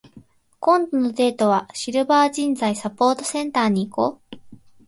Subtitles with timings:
[0.59, 4.37] 今度のデートは、シルバー人材サポートセンターに行こう。